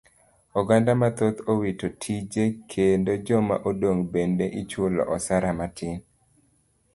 [0.59, 5.95] Oganda mathoth owito tije kendo joma odong' bende ichulo osara matin.